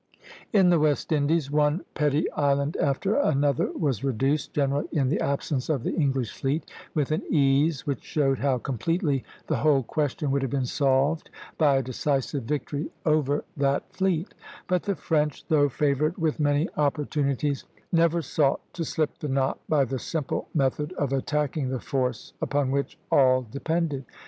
In 0.51 0.71
the 0.71 0.79
West 0.79 1.11
Indies 1.11 1.51
one 1.51 1.85
petty 1.93 2.27
island 2.31 2.75
after 2.77 3.17
another 3.17 3.71
was 3.73 4.03
reduced, 4.03 4.51
generally 4.51 4.87
in 4.91 5.09
the 5.09 5.19
absence 5.19 5.69
of 5.69 5.83
the 5.83 5.93
English 5.93 6.31
fleet, 6.31 6.67
with 6.95 7.11
an 7.11 7.21
ease 7.29 7.85
which 7.85 8.03
showed 8.03 8.39
how 8.39 8.57
completely 8.57 9.23
the 9.45 9.57
whole 9.57 9.83
question 9.83 10.31
would 10.31 10.41
have 10.41 10.49
been 10.49 10.65
solved 10.65 11.29
by 11.59 11.75
a 11.77 11.83
decisive 11.83 12.45
victory 12.45 12.89
over 13.05 13.45
that 13.55 13.93
fleet; 13.93 14.33
but 14.67 14.81
the 14.81 14.95
French, 14.95 15.45
though 15.49 15.69
favored 15.69 16.17
with 16.17 16.39
many 16.39 16.67
opportunities, 16.77 17.65
never 17.91 18.23
sought 18.23 18.61
to 18.73 18.83
slip 18.83 19.19
the 19.19 19.29
knot 19.29 19.59
by 19.69 19.85
the 19.85 19.99
simple 19.99 20.49
method 20.55 20.93
of 20.93 21.13
attacking 21.13 21.69
the 21.69 21.79
force 21.79 22.33
upon 22.41 22.71
which 22.71 22.97
all 23.11 23.43
depended. 23.51 24.03